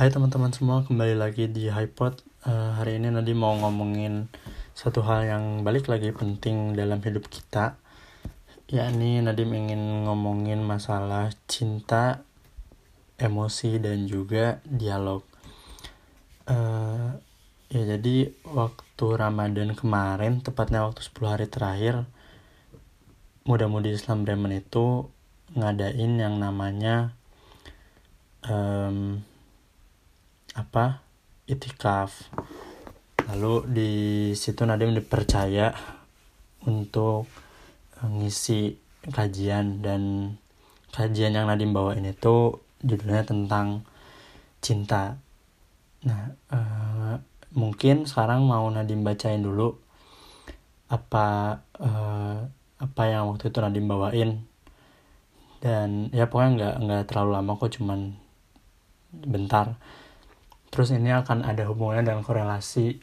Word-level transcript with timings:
Hai 0.00 0.08
teman-teman 0.08 0.48
semua, 0.48 0.80
kembali 0.80 1.12
lagi 1.12 1.44
di 1.44 1.68
HiPod. 1.68 2.24
Uh, 2.48 2.72
hari 2.72 2.96
ini 2.96 3.12
Nadi 3.12 3.36
mau 3.36 3.52
ngomongin 3.52 4.32
satu 4.72 5.04
hal 5.04 5.28
yang 5.28 5.60
balik 5.60 5.92
lagi 5.92 6.08
penting 6.08 6.72
dalam 6.72 7.04
hidup 7.04 7.28
kita, 7.28 7.76
yakni 8.72 9.20
Nadim 9.20 9.52
ingin 9.52 10.08
ngomongin 10.08 10.64
masalah 10.64 11.28
cinta, 11.44 12.24
emosi 13.20 13.76
dan 13.76 14.08
juga 14.08 14.64
dialog. 14.64 15.20
Uh, 16.48 17.20
ya 17.68 17.84
jadi 17.84 18.32
waktu 18.48 19.04
Ramadan 19.04 19.76
kemarin, 19.76 20.40
tepatnya 20.40 20.80
waktu 20.88 21.04
10 21.04 21.28
hari 21.28 21.44
terakhir, 21.44 22.08
muda-mudi 23.44 23.92
Islam 23.92 24.24
Bremen 24.24 24.64
itu 24.64 25.12
ngadain 25.52 26.16
yang 26.16 26.40
namanya 26.40 27.12
um, 28.48 29.28
apa? 30.54 31.04
Itikaf. 31.46 32.30
Lalu 33.30 33.54
di 33.70 33.90
situ 34.34 34.66
Nadim 34.66 34.94
dipercaya 34.94 35.70
untuk 36.66 37.30
eh, 37.98 38.08
ngisi 38.10 38.74
kajian 39.06 39.80
dan 39.80 40.34
kajian 40.90 41.32
yang 41.32 41.46
Nadim 41.46 41.70
bawain 41.70 42.04
itu 42.04 42.58
judulnya 42.82 43.22
tentang 43.24 43.86
cinta. 44.60 45.16
Nah 46.04 46.34
uh, 46.52 47.14
mungkin 47.56 48.04
sekarang 48.04 48.44
mau 48.44 48.68
Nadim 48.68 49.06
bacain 49.06 49.40
dulu 49.40 49.78
apa 50.90 51.60
uh, 51.78 52.50
apa 52.80 53.02
yang 53.06 53.30
waktu 53.30 53.48
itu 53.48 53.58
Nadim 53.62 53.86
bawain. 53.88 54.30
Dan 55.60 56.08
ya 56.10 56.26
pokoknya 56.26 56.50
nggak 56.56 56.74
nggak 56.88 57.02
terlalu 57.08 57.30
lama 57.36 57.52
kok 57.60 57.72
cuman 57.76 58.16
bentar 59.12 59.76
terus 60.70 60.94
ini 60.94 61.10
akan 61.10 61.42
ada 61.42 61.66
hubungannya 61.66 62.06
dengan 62.06 62.22
korelasi. 62.22 63.02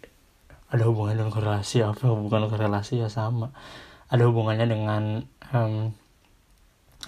Ada 0.67 0.83
hubungannya 0.87 1.23
dengan 1.23 1.35
korelasi 1.35 1.83
apa 1.83 2.11
hubungan 2.11 2.47
korelasi? 2.51 3.03
Ya 3.03 3.11
sama. 3.11 3.51
Ada 4.07 4.27
hubungannya 4.27 4.67
dengan 4.67 5.03
um, 5.51 5.91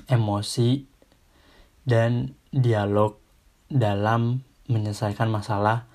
emosi 0.07 0.83
dan 1.87 2.35
dialog 2.51 3.19
dalam 3.71 4.43
menyelesaikan 4.67 5.31
masalah 5.31 5.87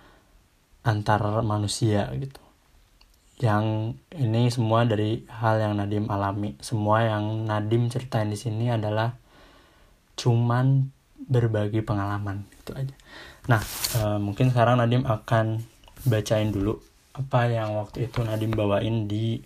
antar 0.85 1.45
manusia 1.45 2.09
gitu. 2.17 2.41
Yang 3.41 3.97
ini 4.15 4.49
semua 4.49 4.89
dari 4.89 5.25
hal 5.29 5.61
yang 5.61 5.77
Nadim 5.77 6.09
alami. 6.09 6.57
Semua 6.61 7.05
yang 7.05 7.45
Nadim 7.49 7.93
ceritain 7.93 8.33
di 8.33 8.39
sini 8.39 8.73
adalah 8.73 9.17
cuman 10.15 10.89
berbagi 11.25 11.81
pengalaman 11.81 12.45
itu 12.53 12.71
aja 12.77 12.95
Nah, 13.45 13.61
uh, 14.01 14.17
mungkin 14.17 14.49
sekarang 14.49 14.81
Nadim 14.81 15.05
akan 15.05 15.61
bacain 16.09 16.49
dulu 16.49 16.81
apa 17.13 17.47
yang 17.53 17.77
waktu 17.77 18.09
itu 18.09 18.25
Nadim 18.25 18.57
bawain 18.57 19.05
di 19.05 19.45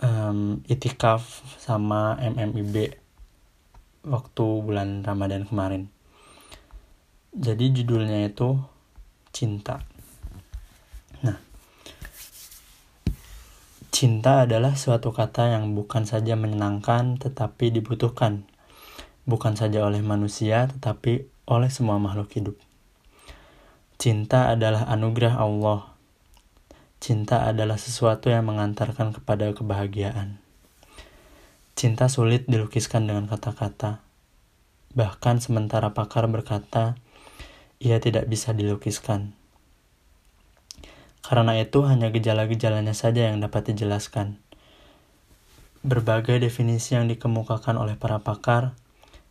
um, 0.00 0.64
itikaf 0.64 1.44
sama 1.60 2.16
MMIB 2.16 2.96
waktu 4.08 4.46
bulan 4.64 5.04
Ramadan 5.04 5.44
kemarin. 5.44 5.92
Jadi 7.30 7.70
judulnya 7.76 8.26
itu 8.26 8.56
cinta. 9.30 9.84
Nah, 11.22 11.38
cinta 13.92 14.48
adalah 14.48 14.74
suatu 14.74 15.12
kata 15.12 15.54
yang 15.60 15.76
bukan 15.76 16.08
saja 16.08 16.34
menyenangkan 16.34 17.20
tetapi 17.20 17.70
dibutuhkan. 17.70 18.48
Bukan 19.28 19.56
saja 19.56 19.84
oleh 19.84 20.00
manusia 20.00 20.68
tetapi 20.70 21.28
oleh 21.50 21.68
semua 21.72 21.98
makhluk 21.98 22.30
hidup. 22.36 22.56
Cinta 24.00 24.48
adalah 24.48 24.88
anugerah 24.88 25.36
Allah. 25.36 25.92
Cinta 27.00 27.44
adalah 27.44 27.76
sesuatu 27.76 28.32
yang 28.32 28.48
mengantarkan 28.48 29.12
kepada 29.12 29.52
kebahagiaan. 29.52 30.40
Cinta 31.76 32.12
sulit 32.12 32.44
dilukiskan 32.48 33.08
dengan 33.08 33.24
kata-kata. 33.28 34.04
Bahkan 34.92 35.40
sementara 35.40 35.96
pakar 35.96 36.28
berkata, 36.28 36.96
ia 37.80 37.96
tidak 38.00 38.28
bisa 38.28 38.52
dilukiskan. 38.52 39.32
Karena 41.24 41.56
itu 41.56 41.84
hanya 41.84 42.12
gejala-gejalanya 42.12 42.92
saja 42.92 43.32
yang 43.32 43.40
dapat 43.40 43.72
dijelaskan. 43.72 44.36
Berbagai 45.80 46.36
definisi 46.40 46.96
yang 46.96 47.08
dikemukakan 47.08 47.80
oleh 47.80 47.96
para 47.96 48.20
pakar, 48.20 48.76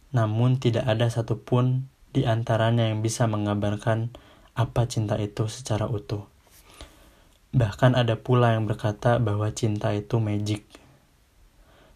namun 0.10 0.58
tidak 0.58 0.90
ada 0.90 1.06
satupun 1.10 1.90
di 2.10 2.26
antaranya 2.26 2.90
yang 2.90 3.06
bisa 3.06 3.30
menggambarkan 3.30 4.10
apa 4.58 4.90
cinta 4.90 5.16
itu 5.22 5.46
secara 5.46 5.86
utuh. 5.86 6.26
Bahkan 7.50 7.98
ada 7.98 8.14
pula 8.18 8.54
yang 8.54 8.70
berkata 8.70 9.18
bahwa 9.18 9.50
cinta 9.54 9.94
itu 9.94 10.22
magic. 10.22 10.66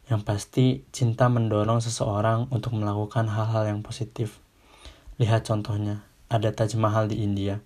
Yang 0.09 0.21
pasti, 0.25 0.65
cinta 0.89 1.29
mendorong 1.29 1.77
seseorang 1.81 2.49
untuk 2.49 2.73
melakukan 2.73 3.29
hal-hal 3.29 3.69
yang 3.69 3.85
positif. 3.85 4.41
Lihat 5.21 5.45
contohnya, 5.45 6.05
ada 6.29 6.49
Taj 6.49 6.73
Mahal 6.73 7.09
di 7.09 7.21
India. 7.21 7.61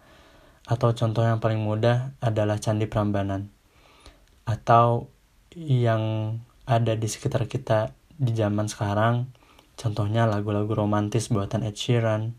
Atau 0.67 0.91
contoh 0.91 1.23
yang 1.23 1.39
paling 1.39 1.63
mudah 1.63 2.11
adalah 2.19 2.59
Candi 2.59 2.91
Prambanan. 2.91 3.47
Atau 4.43 5.07
yang 5.55 6.35
ada 6.67 6.93
di 6.99 7.07
sekitar 7.07 7.47
kita 7.47 7.95
di 8.19 8.35
zaman 8.35 8.67
sekarang, 8.67 9.31
Contohnya 9.77 10.25
lagu-lagu 10.25 10.73
romantis 10.73 11.29
buatan 11.29 11.61
Ed 11.61 11.77
Sheeran, 11.77 12.33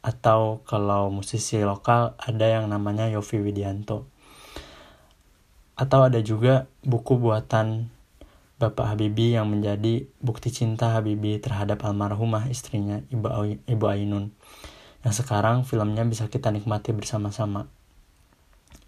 atau 0.00 0.62
kalau 0.62 1.10
musisi 1.10 1.58
lokal 1.60 2.14
ada 2.16 2.46
yang 2.46 2.70
namanya 2.70 3.10
Yofi 3.10 3.42
Widianto. 3.42 4.06
Atau 5.78 6.06
ada 6.06 6.18
juga 6.22 6.66
buku 6.82 7.18
buatan 7.20 7.92
Bapak 8.58 8.94
Habibie 8.94 9.38
yang 9.38 9.46
menjadi 9.46 10.10
bukti 10.18 10.50
cinta 10.50 10.90
Habibie 10.90 11.38
terhadap 11.38 11.86
almarhumah 11.86 12.50
istrinya 12.50 12.98
Ibu, 13.06 13.62
Ibu 13.70 13.84
Ainun. 13.86 14.34
Yang 15.06 15.22
sekarang 15.22 15.62
filmnya 15.62 16.02
bisa 16.02 16.26
kita 16.26 16.50
nikmati 16.50 16.90
bersama-sama. 16.90 17.70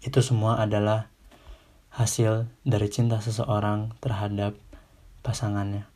Itu 0.03 0.19
semua 0.19 0.59
adalah 0.59 1.07
hasil 1.95 2.51
dari 2.67 2.87
cinta 2.91 3.23
seseorang 3.23 3.95
terhadap 4.03 4.59
pasangannya. 5.23 5.90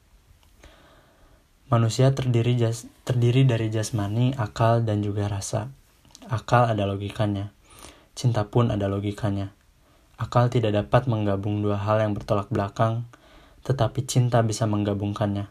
Manusia 1.65 2.13
terdiri, 2.13 2.61
jas, 2.61 2.85
terdiri 3.09 3.41
dari 3.41 3.73
jasmani, 3.73 4.37
akal, 4.37 4.85
dan 4.85 5.01
juga 5.01 5.25
rasa. 5.25 5.73
Akal 6.29 6.69
ada 6.69 6.85
logikanya. 6.85 7.49
Cinta 8.13 8.45
pun 8.45 8.69
ada 8.69 8.85
logikanya. 8.85 9.49
Akal 10.21 10.53
tidak 10.53 10.77
dapat 10.77 11.09
menggabung 11.09 11.65
dua 11.65 11.81
hal 11.81 12.05
yang 12.05 12.13
bertolak 12.13 12.53
belakang, 12.53 13.09
tetapi 13.65 14.05
cinta 14.05 14.45
bisa 14.45 14.69
menggabungkannya. 14.69 15.49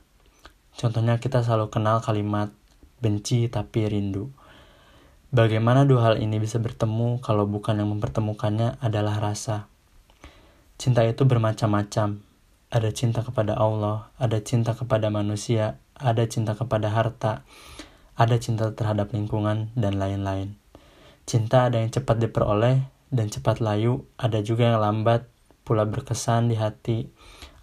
Contohnya 0.78 1.18
kita 1.18 1.42
selalu 1.42 1.74
kenal 1.74 1.98
kalimat 1.98 2.54
benci 3.02 3.50
tapi 3.50 3.90
rindu. 3.90 4.30
Bagaimana 5.34 5.82
dua 5.82 6.14
hal 6.14 6.22
ini 6.22 6.38
bisa 6.38 6.62
bertemu 6.62 7.18
kalau 7.26 7.42
bukan 7.50 7.74
yang 7.74 7.90
mempertemukannya 7.90 8.78
adalah 8.78 9.18
rasa. 9.18 9.66
Cinta 10.78 11.02
itu 11.02 11.26
bermacam-macam. 11.26 12.22
Ada 12.70 12.90
cinta 12.94 13.26
kepada 13.26 13.58
Allah, 13.58 14.14
ada 14.14 14.38
cinta 14.38 14.78
kepada 14.78 15.10
manusia, 15.10 15.82
ada 15.98 16.26
cinta 16.26 16.58
kepada 16.58 16.90
harta, 16.90 17.46
ada 18.14 18.36
cinta 18.38 18.70
terhadap 18.74 19.10
lingkungan, 19.14 19.70
dan 19.78 19.98
lain-lain. 19.98 20.54
Cinta 21.24 21.66
ada 21.70 21.80
yang 21.80 21.90
cepat 21.90 22.20
diperoleh 22.20 22.84
dan 23.10 23.26
cepat 23.30 23.62
layu, 23.62 24.04
ada 24.20 24.42
juga 24.44 24.74
yang 24.74 24.82
lambat 24.82 25.26
pula 25.64 25.88
berkesan 25.88 26.52
di 26.52 26.56
hati, 26.58 27.08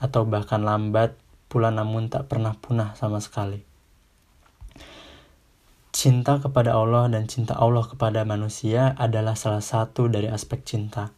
atau 0.01 0.25
bahkan 0.25 0.63
lambat 0.65 1.15
pula 1.51 1.69
namun 1.69 2.07
tak 2.07 2.31
pernah 2.31 2.55
punah 2.57 2.95
sama 2.97 3.21
sekali. 3.21 3.61
Cinta 5.91 6.39
kepada 6.39 6.73
Allah 6.73 7.11
dan 7.11 7.27
cinta 7.27 7.53
Allah 7.59 7.83
kepada 7.83 8.23
manusia 8.23 8.95
adalah 8.95 9.35
salah 9.35 9.61
satu 9.61 10.07
dari 10.07 10.31
aspek 10.31 10.63
cinta. 10.63 11.11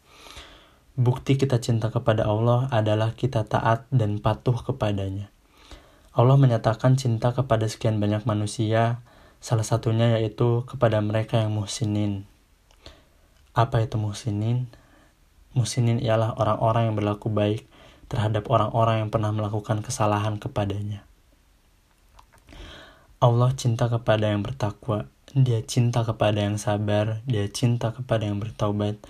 Bukti 0.93 1.41
kita 1.41 1.57
cinta 1.57 1.89
kepada 1.89 2.29
Allah 2.29 2.69
adalah 2.69 3.17
kita 3.17 3.49
taat 3.49 3.89
dan 3.89 4.21
patuh 4.21 4.53
kepadanya. 4.53 5.32
Allah 6.13 6.37
menyatakan 6.37 6.93
cinta 6.93 7.33
kepada 7.33 7.65
sekian 7.65 7.97
banyak 7.97 8.21
manusia, 8.29 9.01
salah 9.41 9.65
satunya 9.65 10.13
yaitu 10.21 10.61
kepada 10.69 11.01
mereka 11.01 11.41
yang 11.41 11.57
muhsinin. 11.57 12.29
Apa 13.57 13.81
itu 13.81 13.97
muhsinin? 13.97 14.69
Muhsinin 15.57 15.97
ialah 15.97 16.37
orang-orang 16.37 16.89
yang 16.89 16.95
berlaku 17.01 17.33
baik 17.33 17.65
terhadap 18.13 18.45
orang-orang 18.53 19.01
yang 19.01 19.09
pernah 19.09 19.33
melakukan 19.33 19.81
kesalahan 19.81 20.37
kepadanya. 20.37 21.01
Allah 23.17 23.49
cinta 23.57 23.89
kepada 23.89 24.29
yang 24.29 24.45
bertakwa, 24.45 25.09
dia 25.33 25.65
cinta 25.65 26.05
kepada 26.05 26.45
yang 26.45 26.61
sabar, 26.61 27.25
dia 27.25 27.49
cinta 27.49 27.89
kepada 27.89 28.29
yang 28.29 28.37
bertaubat, 28.37 29.01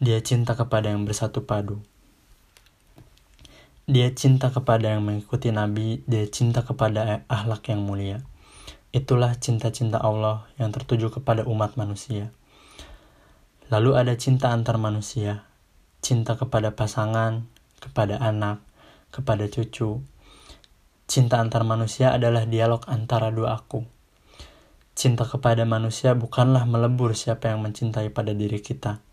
dia 0.00 0.24
cinta 0.24 0.56
kepada 0.56 0.88
yang 0.88 1.04
bersatu 1.04 1.44
padu. 1.44 1.84
Dia 3.84 4.08
cinta 4.16 4.48
kepada 4.48 4.96
yang 4.96 5.04
mengikuti 5.04 5.52
Nabi, 5.52 6.00
dia 6.08 6.24
cinta 6.24 6.64
kepada 6.64 7.28
akhlak 7.28 7.68
yang 7.68 7.84
mulia. 7.84 8.24
itulah 8.96 9.36
cinta-cinta 9.36 10.00
Allah 10.00 10.48
yang 10.56 10.72
tertuju 10.72 11.12
kepada 11.12 11.44
umat 11.44 11.76
manusia. 11.76 12.32
Lalu 13.68 13.92
ada 13.92 14.16
cinta 14.16 14.56
antar 14.56 14.80
manusia, 14.80 15.44
cinta 16.00 16.40
kepada 16.40 16.72
pasangan, 16.72 17.44
kepada 17.76 18.16
anak, 18.24 18.64
kepada 19.12 19.52
cucu. 19.52 20.00
Cinta 21.04 21.44
antar 21.44 21.68
manusia 21.68 22.16
adalah 22.16 22.48
dialog 22.48 22.80
antara 22.88 23.28
dua 23.28 23.60
aku. 23.60 23.84
Cinta 24.96 25.28
kepada 25.28 25.68
manusia 25.68 26.16
bukanlah 26.16 26.64
melebur 26.64 27.12
siapa 27.12 27.52
yang 27.52 27.60
mencintai 27.60 28.08
pada 28.14 28.32
diri 28.32 28.64
kita. 28.64 29.04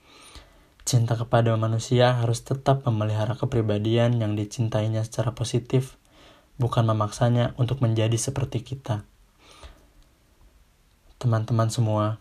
Cinta 0.84 1.14
kepada 1.16 1.54
manusia 1.56 2.18
harus 2.18 2.42
tetap 2.42 2.84
memelihara 2.84 3.38
kepribadian 3.38 4.18
yang 4.18 4.34
dicintainya 4.34 5.06
secara 5.06 5.34
positif, 5.38 5.98
bukan 6.58 6.86
memaksanya 6.90 7.54
untuk 7.58 7.80
menjadi 7.80 8.18
seperti 8.18 8.66
kita 8.66 9.06
teman-teman 11.22 11.70
semua, 11.70 12.18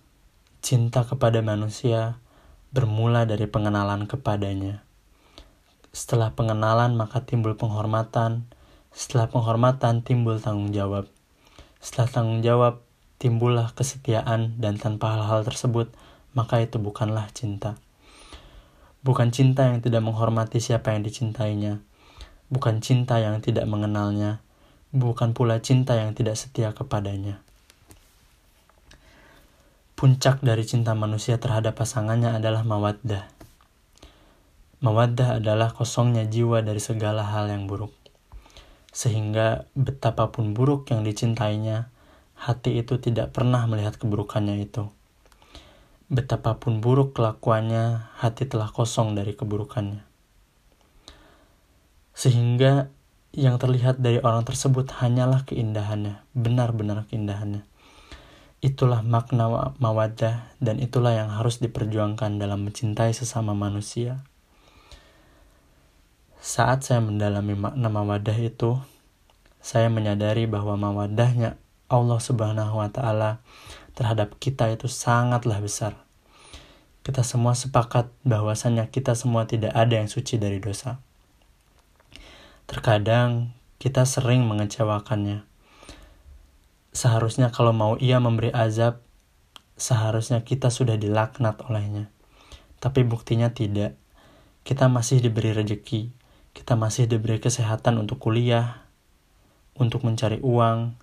cinta 0.61 1.09
kepada 1.09 1.41
manusia 1.41 2.21
bermula 2.69 3.25
dari 3.25 3.49
pengenalan 3.49 4.05
kepadanya. 4.05 4.85
Setelah 5.89 6.37
pengenalan, 6.37 6.93
maka 7.01 7.25
timbul 7.25 7.57
penghormatan. 7.57 8.45
Setelah 8.93 9.33
penghormatan, 9.33 10.05
timbul 10.05 10.37
tanggung 10.37 10.77
jawab. 10.77 11.09
Setelah 11.81 12.13
tanggung 12.13 12.45
jawab, 12.45 12.85
timbullah 13.17 13.73
kesetiaan, 13.73 14.61
dan 14.61 14.77
tanpa 14.77 15.17
hal-hal 15.17 15.49
tersebut, 15.49 15.89
maka 16.37 16.61
itu 16.61 16.77
bukanlah 16.77 17.25
cinta. 17.33 17.81
Bukan 19.01 19.33
cinta 19.33 19.65
yang 19.65 19.81
tidak 19.81 20.05
menghormati 20.05 20.61
siapa 20.61 20.93
yang 20.93 21.01
dicintainya, 21.01 21.81
bukan 22.53 22.85
cinta 22.85 23.17
yang 23.17 23.41
tidak 23.41 23.65
mengenalnya, 23.65 24.45
bukan 24.93 25.33
pula 25.33 25.63
cinta 25.65 25.97
yang 25.97 26.13
tidak 26.13 26.37
setia 26.37 26.77
kepadanya. 26.77 27.41
Puncak 29.97 30.45
dari 30.45 30.65
cinta 30.69 30.93
manusia 30.93 31.41
terhadap 31.41 31.81
pasangannya 31.81 32.37
adalah 32.37 32.65
mawaddah. 32.65 33.25
Mawaddah 34.81 35.41
adalah 35.41 35.77
kosongnya 35.77 36.25
jiwa 36.25 36.65
dari 36.65 36.81
segala 36.81 37.25
hal 37.25 37.53
yang 37.53 37.69
buruk. 37.69 37.93
Sehingga 38.97 39.69
betapapun 39.77 40.57
buruk 40.57 40.89
yang 40.89 41.05
dicintainya, 41.05 41.93
hati 42.33 42.81
itu 42.81 42.97
tidak 42.97 43.37
pernah 43.37 43.69
melihat 43.69 44.01
keburukannya 44.01 44.61
itu. 44.65 44.89
Betapapun 46.11 46.83
buruk 46.83 47.15
kelakuannya, 47.15 48.11
hati 48.19 48.51
telah 48.51 48.75
kosong 48.75 49.15
dari 49.15 49.39
keburukannya. 49.39 50.03
Sehingga 52.13 52.91
yang 53.31 53.63
terlihat 53.63 54.03
dari 54.03 54.19
orang 54.19 54.43
tersebut 54.43 54.91
hanyalah 54.99 55.47
keindahannya, 55.47 56.19
benar-benar 56.35 57.07
keindahannya 57.07 57.71
Itulah 58.61 59.01
makna 59.01 59.73
mawadah 59.81 60.53
dan 60.61 60.85
itulah 60.85 61.17
yang 61.17 61.33
harus 61.33 61.65
diperjuangkan 61.65 62.37
dalam 62.37 62.69
mencintai 62.69 63.09
sesama 63.17 63.57
manusia. 63.57 64.21
Saat 66.45 66.85
saya 66.85 67.01
mendalami 67.01 67.57
makna 67.57 67.89
mawadah 67.89 68.37
itu, 68.37 68.77
saya 69.65 69.89
menyadari 69.89 70.45
bahwa 70.45 70.77
mawadahnya 70.77 71.57
Allah 71.89 72.21
Subhanahu 72.21 72.85
wa 72.85 72.93
taala 72.93 73.41
terhadap 73.97 74.37
kita 74.43 74.71
itu 74.73 74.91
sangatlah 74.91 75.59
besar. 75.63 75.97
Kita 77.01 77.25
semua 77.25 77.57
sepakat 77.57 78.13
bahwasanya 78.23 78.93
kita 78.93 79.17
semua 79.17 79.49
tidak 79.49 79.73
ada 79.73 79.99
yang 79.99 80.09
suci 80.11 80.37
dari 80.37 80.61
dosa. 80.61 81.01
Terkadang 82.69 83.57
kita 83.81 84.05
sering 84.05 84.45
mengecewakannya 84.45 85.51
Seharusnya 86.91 87.55
kalau 87.55 87.71
mau 87.71 87.95
ia 88.03 88.19
memberi 88.19 88.51
azab, 88.51 88.99
seharusnya 89.79 90.43
kita 90.43 90.75
sudah 90.75 90.99
dilaknat 90.99 91.63
olehnya. 91.71 92.11
Tapi 92.83 93.07
buktinya 93.07 93.55
tidak. 93.55 93.95
Kita 94.67 94.91
masih 94.91 95.23
diberi 95.23 95.55
rejeki, 95.55 96.11
kita 96.53 96.75
masih 96.75 97.07
diberi 97.07 97.39
kesehatan 97.39 97.97
untuk 98.03 98.19
kuliah, 98.19 98.91
untuk 99.79 100.03
mencari 100.03 100.43
uang, 100.43 100.99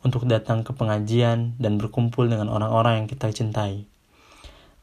untuk 0.00 0.24
datang 0.24 0.64
ke 0.64 0.72
pengajian 0.72 1.56
dan 1.60 1.76
berkumpul 1.76 2.28
dengan 2.28 2.48
orang-orang 2.48 3.04
yang 3.04 3.08
kita 3.08 3.32
cintai. 3.32 3.84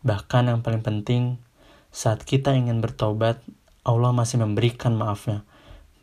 Bahkan 0.06 0.50
yang 0.50 0.60
paling 0.62 0.86
penting, 0.86 1.42
saat 1.90 2.22
kita 2.22 2.54
ingin 2.54 2.80
bertobat, 2.80 3.42
Allah 3.88 4.12
masih 4.14 4.44
memberikan 4.44 4.94
maafnya 4.94 5.48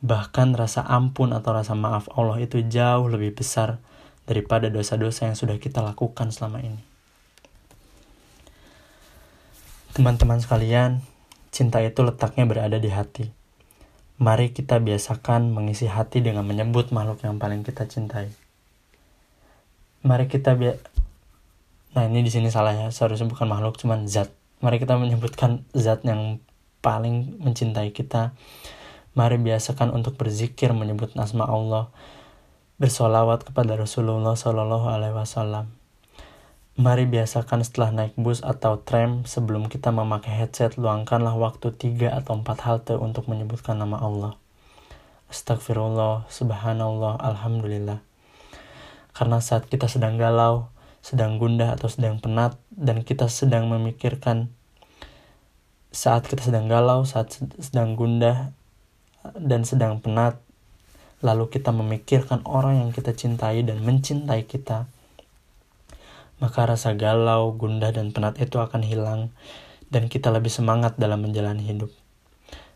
Bahkan 0.05 0.53
rasa 0.53 0.85
ampun 0.85 1.33
atau 1.33 1.57
rasa 1.57 1.73
maaf 1.73 2.13
Allah 2.13 2.37
itu 2.45 2.61
jauh 2.61 3.09
lebih 3.09 3.41
besar 3.41 3.81
daripada 4.29 4.69
dosa-dosa 4.69 5.33
yang 5.33 5.33
sudah 5.33 5.57
kita 5.57 5.81
lakukan 5.81 6.29
selama 6.29 6.61
ini. 6.61 6.85
Teman-teman 9.97 10.45
sekalian, 10.45 11.01
cinta 11.49 11.81
itu 11.81 12.05
letaknya 12.05 12.45
berada 12.45 12.77
di 12.77 12.93
hati. 12.93 13.33
Mari 14.21 14.53
kita 14.53 14.77
biasakan 14.77 15.57
mengisi 15.57 15.89
hati 15.89 16.21
dengan 16.21 16.45
menyebut 16.45 16.93
makhluk 16.93 17.25
yang 17.25 17.41
paling 17.41 17.65
kita 17.65 17.89
cintai. 17.89 18.29
Mari 20.05 20.29
kita 20.29 20.55
bi 20.55 20.71
Nah, 21.95 22.11
ini 22.11 22.27
di 22.27 22.31
sini 22.31 22.51
salah 22.51 22.75
ya, 22.75 22.91
seharusnya 22.91 23.31
bukan 23.31 23.47
makhluk 23.47 23.79
cuman 23.79 24.11
zat. 24.11 24.35
Mari 24.59 24.83
kita 24.83 24.99
menyebutkan 24.99 25.63
zat 25.79 26.03
yang 26.03 26.43
paling 26.83 27.39
mencintai 27.39 27.95
kita 27.95 28.35
Mari 29.15 29.39
biasakan 29.39 29.95
untuk 29.95 30.19
berzikir 30.19 30.75
menyebut 30.75 31.15
nama 31.15 31.47
Allah, 31.47 31.87
bersolawat 32.83 33.47
kepada 33.47 33.79
Rasulullah 33.79 34.35
Shallallahu 34.35 34.91
Alaihi 34.91 35.15
Wasallam. 35.15 35.71
Mari 36.75 37.07
biasakan 37.07 37.63
setelah 37.63 37.95
naik 37.95 38.19
bus 38.19 38.43
atau 38.43 38.83
tram 38.83 39.23
sebelum 39.23 39.71
kita 39.71 39.95
memakai 39.95 40.35
headset 40.35 40.75
luangkanlah 40.75 41.39
waktu 41.39 41.71
tiga 41.79 42.11
atau 42.11 42.43
empat 42.43 42.59
halte 42.67 42.99
untuk 42.99 43.31
menyebutkan 43.31 43.79
nama 43.79 44.03
Allah. 44.03 44.35
Astagfirullah, 45.31 46.27
subhanallah, 46.27 47.15
alhamdulillah. 47.23 48.03
Karena 49.15 49.39
saat 49.39 49.71
kita 49.71 49.87
sedang 49.87 50.19
galau, 50.19 50.75
sedang 50.99 51.39
gundah 51.39 51.79
atau 51.79 51.87
sedang 51.87 52.19
penat, 52.19 52.59
dan 52.75 53.07
kita 53.07 53.31
sedang 53.31 53.71
memikirkan 53.71 54.51
saat 55.95 56.27
kita 56.27 56.43
sedang 56.51 56.67
galau, 56.67 57.07
saat 57.07 57.31
sedang 57.63 57.95
gundah, 57.95 58.51
dan 59.39 59.63
sedang 59.63 60.03
penat, 60.03 60.43
lalu 61.23 61.47
kita 61.47 61.71
memikirkan 61.71 62.43
orang 62.43 62.83
yang 62.83 62.91
kita 62.91 63.15
cintai 63.15 63.63
dan 63.63 63.81
mencintai 63.87 64.45
kita, 64.51 64.91
maka 66.43 66.61
rasa 66.67 66.99
galau, 66.99 67.55
gundah, 67.55 67.95
dan 67.95 68.11
penat 68.11 68.35
itu 68.43 68.59
akan 68.59 68.83
hilang, 68.83 69.31
dan 69.95 70.11
kita 70.11 70.35
lebih 70.35 70.51
semangat 70.51 70.99
dalam 70.99 71.23
menjalani 71.23 71.63
hidup. 71.63 71.95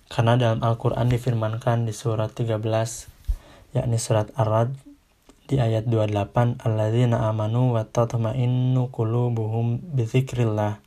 Karena 0.09 0.39
dalam 0.39 0.63
Al-Quran 0.63 1.11
difirmankan 1.11 1.85
di 1.85 1.93
surat 1.93 2.33
13, 2.33 2.63
yakni 3.77 3.99
surat 4.01 4.31
Ar-Rad, 4.39 4.88
di 5.49 5.57
ayat 5.57 5.89
28, 5.89 6.61
Alladzina 6.61 7.25
amanu 7.33 7.73
wa 7.73 7.89
tatma'innu 7.89 8.93
qulubuhum 8.93 9.81
bizikrillah. 9.97 10.85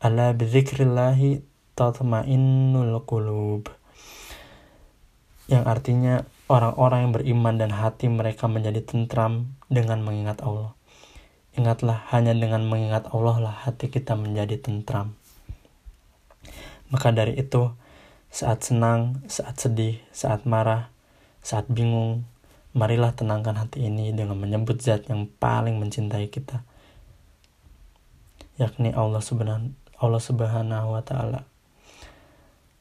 Ala 0.00 0.32
bizikrillahi 0.32 1.44
tatma'innul 1.76 2.96
qulub 3.04 3.68
yang 5.52 5.68
artinya 5.68 6.24
orang-orang 6.48 7.04
yang 7.04 7.12
beriman 7.12 7.54
dan 7.60 7.68
hati 7.68 8.08
mereka 8.08 8.48
menjadi 8.48 8.80
tentram 8.80 9.52
dengan 9.68 10.00
mengingat 10.00 10.40
Allah. 10.40 10.72
Ingatlah, 11.52 12.08
hanya 12.16 12.32
dengan 12.32 12.64
mengingat 12.64 13.12
Allah 13.12 13.36
lah 13.36 13.54
hati 13.68 13.92
kita 13.92 14.16
menjadi 14.16 14.56
tentram. 14.56 15.12
Maka 16.88 17.12
dari 17.12 17.36
itu, 17.36 17.76
saat 18.32 18.64
senang, 18.64 19.20
saat 19.28 19.60
sedih, 19.60 20.00
saat 20.16 20.48
marah, 20.48 20.88
saat 21.44 21.68
bingung, 21.68 22.24
marilah 22.72 23.12
tenangkan 23.12 23.60
hati 23.60 23.84
ini 23.84 24.16
dengan 24.16 24.40
menyebut 24.40 24.80
zat 24.80 25.04
yang 25.12 25.28
paling 25.28 25.76
mencintai 25.76 26.32
kita, 26.32 26.64
yakni 28.56 28.96
Allah 28.96 29.20
Subhanahu 29.20 29.76
Allah 30.02 30.18
Subhanahu 30.18 30.88
wa 30.96 31.02
taala. 31.04 31.44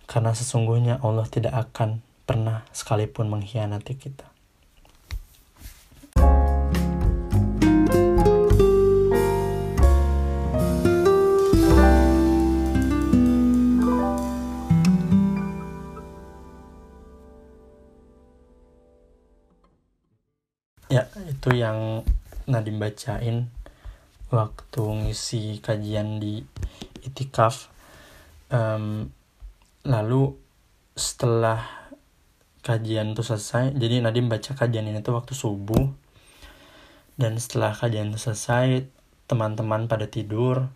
Karena 0.08 0.32
sesungguhnya 0.34 1.04
Allah 1.04 1.28
tidak 1.28 1.54
akan 1.54 2.02
pernah 2.26 2.64
sekalipun 2.72 3.28
mengkhianati 3.28 3.94
kita. 4.00 4.31
Itu 21.42 21.58
yang 21.58 22.06
Nadim 22.46 22.78
bacain 22.78 23.50
waktu 24.30 24.82
ngisi 24.86 25.58
kajian 25.58 26.22
di 26.22 26.46
itikaf. 27.02 27.74
Um, 28.54 29.10
lalu 29.82 30.38
setelah 30.94 31.66
kajian 32.62 33.18
itu 33.18 33.26
selesai 33.26 33.74
jadi 33.74 34.06
Nadim 34.06 34.30
baca 34.30 34.54
kajian 34.54 34.86
ini 34.86 35.02
tuh 35.02 35.18
waktu 35.18 35.34
subuh. 35.34 35.90
Dan 37.18 37.42
setelah 37.42 37.74
kajian 37.74 38.14
selesai 38.14 38.86
teman-teman 39.26 39.90
pada 39.90 40.06
tidur. 40.06 40.70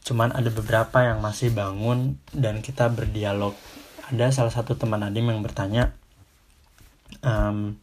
Cuman 0.00 0.32
ada 0.32 0.48
beberapa 0.48 1.04
yang 1.04 1.20
masih 1.20 1.52
bangun 1.52 2.16
dan 2.32 2.64
kita 2.64 2.88
berdialog. 2.88 3.52
Ada 4.08 4.32
salah 4.32 4.52
satu 4.56 4.80
teman 4.80 5.04
Nadim 5.04 5.28
yang 5.28 5.44
bertanya 5.44 5.92
um, 7.20 7.76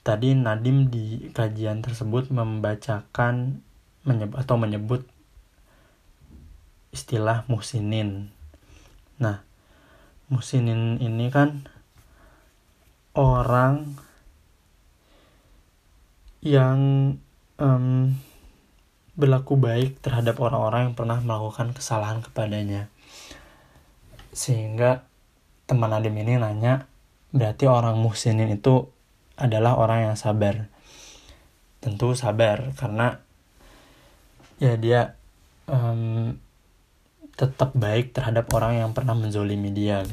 tadi 0.00 0.32
Nadim 0.32 0.88
di 0.88 1.30
kajian 1.30 1.84
tersebut 1.84 2.32
membacakan 2.32 3.60
menyebut 4.04 4.36
atau 4.40 4.56
menyebut 4.56 5.04
istilah 6.90 7.44
musinin 7.46 8.32
nah 9.20 9.44
musinin 10.32 10.96
ini 11.02 11.28
kan 11.28 11.68
orang 13.12 13.98
yang 16.40 16.80
um, 17.60 18.16
berlaku 19.20 19.60
baik 19.60 20.00
terhadap 20.00 20.40
orang-orang 20.40 20.90
yang 20.90 20.96
pernah 20.96 21.20
melakukan 21.20 21.76
kesalahan 21.76 22.24
kepadanya. 22.24 22.88
Sehingga 24.32 25.04
teman 25.68 25.92
Adim 25.92 26.16
ini 26.16 26.40
nanya, 26.40 26.88
berarti 27.36 27.68
orang 27.68 28.00
muhsinin 28.00 28.48
itu 28.48 28.88
adalah 29.40 29.80
orang 29.80 30.12
yang 30.12 30.16
sabar. 30.20 30.68
Tentu 31.80 32.12
sabar 32.12 32.76
karena 32.76 33.24
ya 34.60 34.76
dia 34.76 35.16
um, 35.64 36.36
tetap 37.34 37.72
baik 37.72 38.12
terhadap 38.12 38.52
orang 38.52 38.84
yang 38.84 38.90
pernah 38.92 39.16
menzolimi 39.16 39.72
dia. 39.72 40.04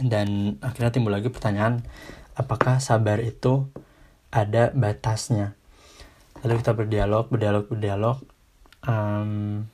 Dan 0.00 0.58
akhirnya 0.58 0.90
timbul 0.90 1.14
lagi 1.14 1.30
pertanyaan, 1.30 1.86
apakah 2.34 2.82
sabar 2.82 3.22
itu 3.22 3.70
ada 4.34 4.74
batasnya? 4.74 5.60
lalu 6.40 6.64
kita 6.64 6.72
berdialog 6.72 7.28
berdialog 7.28 7.64
berdialog 7.68 8.16
um, 8.88 9.64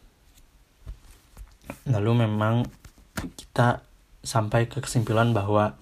lalu 1.86 2.26
memang 2.26 2.66
kita 3.14 3.86
sampai 4.26 4.66
ke 4.66 4.82
kesimpulan 4.82 5.30
bahwa 5.30 5.78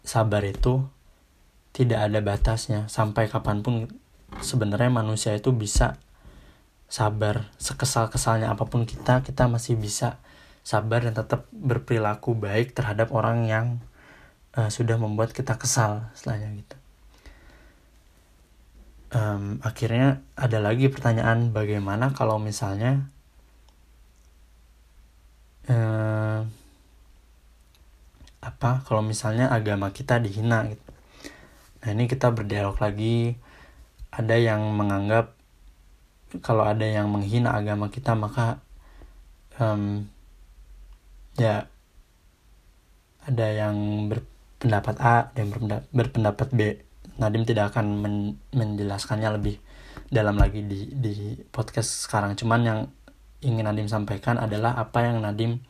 sabar 0.00 0.40
itu 0.48 0.88
tidak 1.72 2.08
ada 2.08 2.20
batasnya. 2.20 2.86
Sampai 2.92 3.26
kapan 3.32 3.64
pun 3.64 3.88
sebenarnya 4.40 4.92
manusia 4.92 5.32
itu 5.32 5.50
bisa 5.52 5.96
sabar. 6.86 7.48
Sekesal 7.56 8.12
kesalnya 8.12 8.52
apa 8.52 8.68
pun 8.68 8.84
kita 8.84 9.24
kita 9.24 9.48
masih 9.48 9.80
bisa 9.80 10.20
sabar 10.62 11.02
dan 11.02 11.16
tetap 11.16 11.48
berperilaku 11.50 12.36
baik 12.38 12.76
terhadap 12.76 13.10
orang 13.10 13.48
yang 13.48 13.66
uh, 14.54 14.68
sudah 14.68 15.00
membuat 15.00 15.32
kita 15.32 15.56
kesal 15.56 16.12
setelahnya 16.14 16.52
gitu. 16.60 16.76
Um, 19.12 19.60
akhirnya 19.60 20.24
ada 20.40 20.56
lagi 20.56 20.88
pertanyaan 20.88 21.52
bagaimana 21.52 22.16
kalau 22.16 22.40
misalnya 22.40 23.12
um, 25.68 26.48
apa 28.40 28.80
kalau 28.88 29.04
misalnya 29.04 29.52
agama 29.52 29.92
kita 29.92 30.16
dihina 30.16 30.64
gitu 30.72 30.91
nah 31.82 31.90
ini 31.90 32.06
kita 32.06 32.30
berdialog 32.30 32.78
lagi 32.78 33.34
ada 34.14 34.38
yang 34.38 34.74
menganggap 34.78 35.34
kalau 36.40 36.64
ada 36.64 36.86
yang 36.86 37.10
menghina 37.10 37.52
agama 37.52 37.90
kita 37.92 38.14
maka 38.14 38.62
um, 39.58 40.06
ya 41.36 41.66
ada 43.22 43.46
yang 43.50 44.08
berpendapat 44.10 44.96
A 45.02 45.30
dan 45.34 45.52
berpendapat 45.90 46.48
B 46.54 46.60
Nadim 47.20 47.44
tidak 47.44 47.74
akan 47.74 47.86
men 48.00 48.14
menjelaskannya 48.56 49.36
lebih 49.36 49.60
dalam 50.08 50.40
lagi 50.40 50.64
di 50.64 50.88
di 50.92 51.36
podcast 51.52 52.08
sekarang. 52.08 52.34
Cuman 52.34 52.60
yang 52.64 52.80
ingin 53.44 53.68
Nadim 53.68 53.88
sampaikan 53.90 54.40
adalah 54.40 54.74
apa 54.80 55.04
yang 55.04 55.20
Nadim 55.20 55.60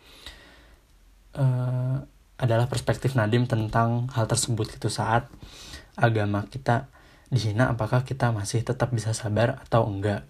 uh, 1.34 1.98
adalah 2.38 2.66
perspektif 2.70 3.18
Nadim 3.18 3.50
tentang 3.50 4.10
hal 4.14 4.26
tersebut 4.30 4.70
gitu 4.78 4.86
saat 4.86 5.26
agama 5.96 6.48
kita 6.48 6.88
dihina 7.32 7.72
apakah 7.72 8.04
kita 8.04 8.28
masih 8.32 8.60
tetap 8.60 8.92
bisa 8.92 9.16
sabar 9.16 9.60
atau 9.64 9.88
enggak. 9.88 10.28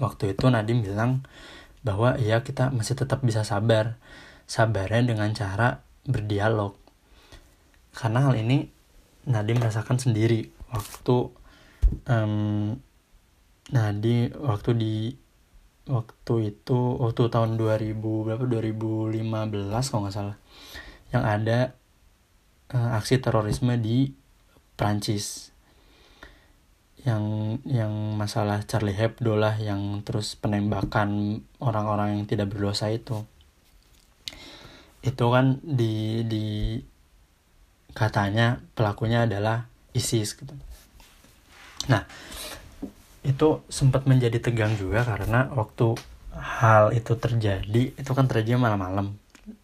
Waktu 0.00 0.36
itu 0.36 0.48
Nadim 0.48 0.84
bilang 0.84 1.24
bahwa 1.84 2.16
ya 2.20 2.44
kita 2.44 2.72
masih 2.72 2.96
tetap 2.96 3.20
bisa 3.24 3.44
sabar. 3.44 4.00
Sabarnya 4.48 5.12
dengan 5.12 5.28
cara 5.36 5.84
berdialog. 6.08 6.72
Karena 7.92 8.28
hal 8.28 8.40
ini 8.40 8.72
Nadim 9.28 9.60
merasakan 9.60 10.00
sendiri 10.00 10.48
waktu 10.72 11.16
um, 12.08 12.80
Nadi 13.68 14.32
waktu 14.32 14.70
di 14.72 14.96
waktu 15.88 16.52
itu 16.52 16.78
waktu 17.00 17.22
tahun 17.32 17.56
2000 17.60 17.96
berapa 18.00 18.44
2015 18.44 19.88
kalau 19.88 20.00
nggak 20.04 20.16
salah 20.16 20.36
yang 21.12 21.24
ada 21.24 21.72
uh, 22.72 22.96
aksi 23.00 23.20
terorisme 23.24 23.72
di 23.80 24.12
Prancis 24.78 25.50
yang 27.02 27.56
yang 27.66 27.90
masalah 28.14 28.62
Charlie 28.62 28.94
Hebdo 28.94 29.34
lah 29.34 29.58
yang 29.58 30.06
terus 30.06 30.38
penembakan 30.38 31.42
orang-orang 31.58 32.22
yang 32.22 32.24
tidak 32.30 32.54
berdosa 32.54 32.90
itu. 32.94 33.26
Itu 35.02 35.34
kan 35.34 35.58
di 35.62 36.22
di 36.26 36.46
katanya 37.94 38.62
pelakunya 38.78 39.26
adalah 39.26 39.66
ISIS 39.94 40.38
gitu. 40.38 40.54
Nah, 41.90 42.06
itu 43.26 43.48
sempat 43.66 44.06
menjadi 44.06 44.38
tegang 44.38 44.78
juga 44.78 45.02
karena 45.02 45.50
waktu 45.54 45.98
hal 46.38 46.94
itu 46.94 47.18
terjadi 47.18 47.82
itu 47.98 48.10
kan 48.14 48.30
terjadi 48.30 48.60
malam-malam. 48.60 49.18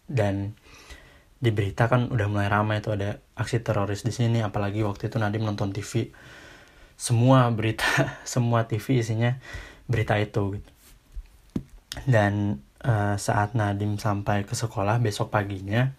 Dan 0.09 0.57
di 1.45 1.53
berita 1.53 1.85
kan 1.85 2.09
udah 2.09 2.25
mulai 2.25 2.49
ramai 2.49 2.81
itu 2.81 2.89
ada 2.89 3.21
aksi 3.37 3.61
teroris 3.61 4.01
di 4.01 4.09
sini 4.09 4.41
apalagi 4.41 4.81
waktu 4.81 5.13
itu 5.13 5.21
Nadim 5.21 5.45
nonton 5.45 5.69
TV 5.69 6.09
semua 6.97 7.53
berita 7.53 7.85
semua 8.25 8.65
TV 8.65 9.05
isinya 9.05 9.37
berita 9.85 10.17
itu 10.17 10.57
gitu. 10.57 10.71
Dan 12.09 12.65
uh, 12.81 13.13
saat 13.21 13.53
Nadim 13.53 14.01
sampai 14.01 14.41
ke 14.49 14.57
sekolah 14.57 14.97
besok 14.97 15.29
paginya 15.29 15.93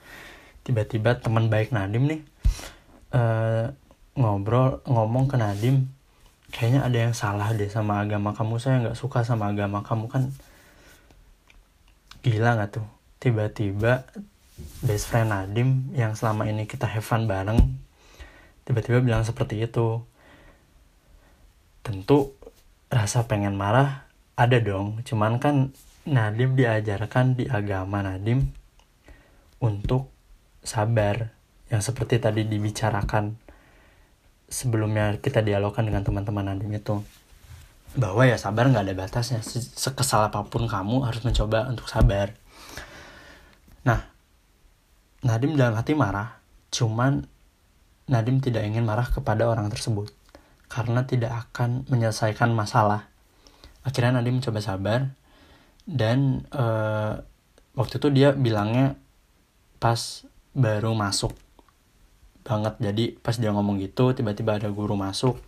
tiba-tiba 0.67 1.23
teman 1.23 1.47
baik 1.47 1.71
Nadim 1.71 2.11
nih 2.11 2.21
uh, 3.15 3.71
ngobrol 4.19 4.83
ngomong 4.83 5.31
ke 5.31 5.39
Nadim 5.39 5.87
kayaknya 6.51 6.83
ada 6.83 6.99
yang 6.99 7.15
salah 7.15 7.55
deh 7.55 7.71
sama 7.71 8.03
agama 8.03 8.35
kamu 8.35 8.59
saya 8.59 8.83
nggak 8.83 8.99
suka 8.99 9.23
sama 9.23 9.47
agama 9.55 9.87
kamu. 9.87 10.11
Kan 10.11 10.35
gila 12.27 12.59
nggak 12.59 12.83
tuh? 12.83 12.87
Tiba-tiba 13.23 14.11
best 14.81 15.13
friend 15.13 15.33
Nadim 15.33 15.93
yang 15.93 16.17
selama 16.17 16.49
ini 16.49 16.65
kita 16.65 16.89
have 16.89 17.05
fun 17.05 17.29
bareng 17.29 17.61
tiba-tiba 18.65 19.05
bilang 19.05 19.23
seperti 19.23 19.63
itu. 19.63 20.03
Tentu 21.87 22.35
rasa 22.91 23.29
pengen 23.31 23.55
marah 23.55 24.07
ada 24.35 24.59
dong 24.59 25.01
cuman 25.07 25.39
kan 25.39 25.71
Nadim 26.07 26.55
diajarkan 26.55 27.35
di 27.35 27.51
agama 27.51 27.99
Nadim 28.03 28.55
untuk 29.59 30.11
sabar 30.63 31.35
yang 31.67 31.83
seperti 31.83 32.23
tadi 32.23 32.47
dibicarakan 32.47 33.35
sebelumnya 34.47 35.19
kita 35.19 35.43
dialogkan 35.43 35.83
dengan 35.83 36.07
teman-teman 36.07 36.55
Nadim 36.55 36.71
itu 36.75 37.03
bahwa 37.97 38.23
ya 38.29 38.37
sabar 38.37 38.69
nggak 38.69 38.87
ada 38.87 38.95
batasnya. 38.95 39.41
Sekesal 39.43 40.29
apa 40.29 40.45
pun 40.47 40.69
kamu 40.69 41.09
harus 41.09 41.25
mencoba 41.25 41.67
untuk 41.67 41.89
sabar 41.89 42.37
Nadim 45.27 45.59
dalam 45.59 45.75
hati 45.75 45.99
marah 45.99 46.39
cuman 46.71 47.27
Nadim 48.07 48.39
tidak 48.39 48.63
ingin 48.63 48.87
marah 48.87 49.11
kepada 49.11 49.51
orang 49.51 49.67
tersebut 49.67 50.15
karena 50.71 51.03
tidak 51.03 51.51
akan 51.51 51.83
menyelesaikan 51.91 52.55
masalah. 52.55 53.11
Akhirnya 53.83 54.23
Nadim 54.23 54.39
mencoba 54.39 54.63
sabar 54.63 55.11
dan 55.83 56.47
uh, 56.55 57.19
waktu 57.75 57.99
itu 57.99 58.09
dia 58.15 58.31
bilangnya 58.31 58.95
pas 59.83 60.23
baru 60.55 60.95
masuk 60.95 61.35
banget. 62.47 62.79
Jadi 62.79 63.05
pas 63.19 63.35
dia 63.35 63.51
ngomong 63.51 63.83
gitu 63.83 64.15
tiba-tiba 64.15 64.63
ada 64.63 64.71
guru 64.71 64.95
masuk 64.95 65.43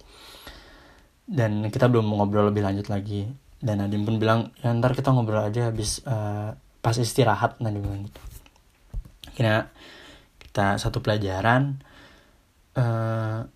dan 1.31 1.71
kita 1.71 1.87
belum 1.87 2.11
ngobrol 2.11 2.51
lebih 2.51 2.67
lanjut 2.67 2.91
lagi. 2.91 3.31
Dan 3.63 3.83
Nadim 3.83 4.03
pun 4.03 4.19
bilang 4.19 4.51
ya 4.59 4.75
ntar 4.75 4.99
kita 4.99 5.15
ngobrol 5.15 5.47
aja 5.47 5.71
habis 5.71 6.03
uh, 6.07 6.59
pas 6.83 6.95
istirahat 6.99 7.59
Nadim 7.63 7.87
bilang 7.87 8.03
gitu 8.07 8.28
kita 10.39 10.77
satu 10.83 10.99
pelajaran 10.99 11.79
uh, 12.75 13.47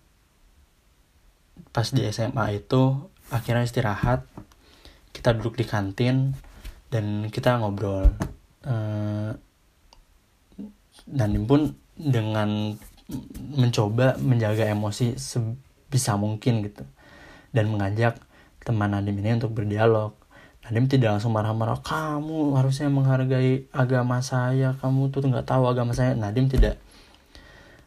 pas 1.73 1.87
di 1.89 2.01
SMA 2.07 2.63
itu 2.63 3.11
akhirnya 3.33 3.65
istirahat 3.65 4.23
kita 5.11 5.35
duduk 5.35 5.59
di 5.59 5.65
kantin 5.65 6.37
dan 6.93 7.27
kita 7.33 7.57
ngobrol 7.57 8.07
uh, 8.65 9.31
dan 11.09 11.29
pun 11.49 11.75
dengan 11.97 12.77
mencoba 13.53 14.15
menjaga 14.21 14.69
emosi 14.69 15.19
sebisa 15.19 16.15
mungkin 16.15 16.63
gitu 16.65 16.85
dan 17.51 17.69
mengajak 17.69 18.17
teman 18.63 18.95
Nadim 18.95 19.19
ini 19.19 19.37
untuk 19.37 19.53
berdialog 19.53 20.15
Nadim 20.63 20.87
tidak 20.87 21.19
langsung 21.19 21.35
marah-marah 21.35 21.83
kamu 21.83 22.55
harusnya 22.55 22.87
menghargai 22.87 23.67
agama 23.75 24.23
saya 24.23 24.79
kamu 24.79 25.11
tuh 25.11 25.27
nggak 25.27 25.47
tahu 25.47 25.67
agama 25.67 25.91
saya. 25.91 26.15
Nadim 26.15 26.47
tidak 26.47 26.79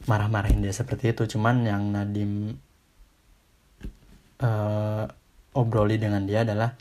marah-marahin 0.04 0.60
dia 0.60 0.76
seperti 0.76 1.16
itu 1.16 1.24
cuman 1.36 1.64
yang 1.64 1.82
Nadim 1.90 2.60
uh, 4.44 5.04
obroli 5.56 5.96
dengan 5.96 6.28
dia 6.28 6.44
adalah 6.44 6.76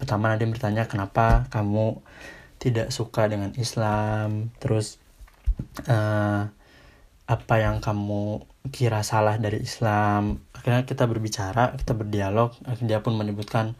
pertama 0.00 0.32
Nadim 0.32 0.52
bertanya 0.52 0.88
kenapa 0.88 1.44
kamu 1.52 2.00
tidak 2.56 2.88
suka 2.88 3.28
dengan 3.28 3.52
Islam? 3.60 4.48
Terus 4.56 4.96
uh, 5.86 6.48
apa 7.26 7.54
yang 7.58 7.84
kamu 7.84 8.48
kira 8.72 9.04
salah 9.04 9.36
dari 9.36 9.60
Islam? 9.60 10.40
Akhirnya 10.56 10.88
kita 10.88 11.04
berbicara 11.04 11.76
kita 11.76 11.92
berdialog 11.92 12.56
akhirnya 12.64 12.98
dia 12.98 13.00
pun 13.04 13.14
menyebutkan 13.14 13.76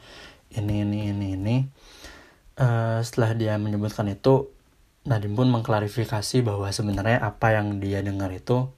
ini 0.55 0.87
ini 0.87 0.99
ini 1.11 1.27
ini. 1.35 1.57
Uh, 2.57 3.05
setelah 3.05 3.37
dia 3.37 3.55
menyebutkan 3.61 4.09
itu 4.09 4.49
Nadim 5.07 5.39
pun 5.39 5.47
mengklarifikasi 5.47 6.43
bahwa 6.43 6.67
sebenarnya 6.75 7.23
apa 7.23 7.55
yang 7.55 7.79
dia 7.79 8.03
dengar 8.03 8.33
itu 8.35 8.75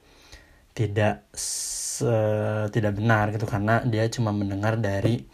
tidak 0.77 1.25
se 1.33 2.13
tidak 2.71 3.01
benar 3.01 3.33
gitu 3.33 3.49
karena 3.49 3.81
dia 3.83 4.05
cuma 4.13 4.31
mendengar 4.31 4.77
dari 4.77 5.25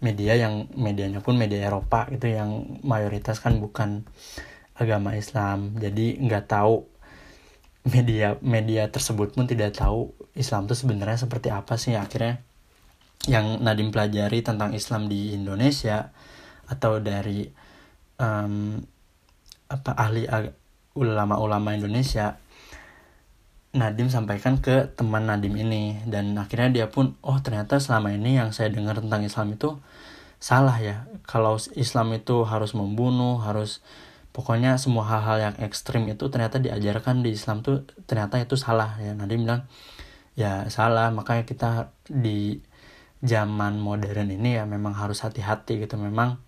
media 0.00 0.34
yang 0.34 0.66
medianya 0.72 1.20
pun 1.20 1.36
media 1.36 1.68
Eropa 1.68 2.08
itu 2.08 2.32
yang 2.32 2.80
mayoritas 2.80 3.36
kan 3.38 3.60
bukan 3.60 4.08
agama 4.72 5.12
Islam. 5.12 5.76
Jadi 5.76 6.16
nggak 6.24 6.48
tahu 6.48 6.88
media 7.84 8.40
media 8.40 8.88
tersebut 8.88 9.36
pun 9.36 9.44
tidak 9.44 9.76
tahu 9.76 10.16
Islam 10.32 10.64
itu 10.68 10.74
sebenarnya 10.76 11.20
seperti 11.20 11.52
apa 11.52 11.76
sih 11.76 11.96
akhirnya 11.96 12.40
yang 13.28 13.60
Nadim 13.60 13.92
pelajari 13.92 14.40
tentang 14.40 14.72
Islam 14.72 15.10
di 15.10 15.36
Indonesia 15.36 16.08
atau 16.70 17.02
dari 17.02 17.44
um, 18.16 18.80
apa 19.68 19.92
ahli 19.98 20.24
ulama-ulama 20.96 21.76
Indonesia 21.76 22.40
Nadim 23.70 24.10
sampaikan 24.10 24.58
ke 24.58 24.90
teman 24.98 25.30
Nadim 25.30 25.54
ini. 25.54 26.02
Dan 26.02 26.34
akhirnya 26.34 26.70
dia 26.74 26.86
pun 26.90 27.14
oh 27.22 27.38
ternyata 27.38 27.78
selama 27.78 28.10
ini 28.10 28.34
yang 28.34 28.50
saya 28.50 28.66
dengar 28.72 28.98
tentang 28.98 29.22
Islam 29.22 29.54
itu 29.54 29.78
salah 30.42 30.74
ya. 30.82 31.06
Kalau 31.22 31.54
Islam 31.78 32.10
itu 32.18 32.42
harus 32.42 32.74
membunuh 32.74 33.38
harus 33.38 33.78
pokoknya 34.34 34.74
semua 34.74 35.06
hal-hal 35.06 35.38
yang 35.38 35.54
ekstrim 35.62 36.06
itu 36.10 36.26
ternyata 36.34 36.58
diajarkan 36.58 37.22
di 37.22 37.34
Islam 37.34 37.62
tuh 37.62 37.86
ternyata 38.10 38.42
itu 38.42 38.58
salah 38.58 38.98
ya. 38.98 39.14
Nadim 39.14 39.46
bilang 39.46 39.62
ya 40.34 40.66
salah. 40.66 41.14
Makanya 41.14 41.46
kita 41.46 41.94
di 42.10 42.58
zaman 43.20 43.76
modern 43.76 44.32
ini 44.32 44.56
ya 44.56 44.64
memang 44.64 44.96
harus 44.96 45.20
hati-hati 45.20 45.84
gitu. 45.84 46.00
Memang 46.00 46.40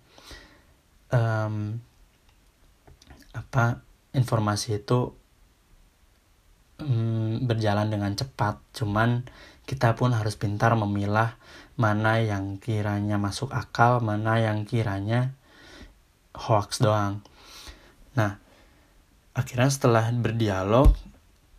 um, 1.13 1.77
apa 3.33 3.81
informasi 4.13 4.81
itu 4.81 5.13
um, 6.81 7.41
berjalan 7.45 7.89
dengan 7.89 8.13
cepat. 8.17 8.61
Cuman 8.73 9.25
kita 9.63 9.95
pun 9.95 10.11
harus 10.11 10.35
pintar 10.35 10.75
memilah 10.75 11.39
mana 11.79 12.21
yang 12.21 12.61
kiranya 12.61 13.17
masuk 13.17 13.49
akal 13.49 14.03
mana 14.03 14.37
yang 14.37 14.67
kiranya 14.67 15.33
hoax 16.35 16.83
doang. 16.83 17.23
Nah 18.13 18.37
akhirnya 19.33 19.69
setelah 19.73 20.13
berdialog 20.13 20.93